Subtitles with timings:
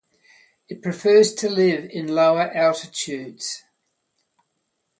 [0.67, 3.61] It prefers to live in lower altitudes.